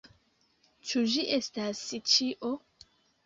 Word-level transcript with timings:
Ĉu 0.91 1.03
ĝi 1.15 1.25
estas 1.37 1.83
ĉio? 2.13 2.53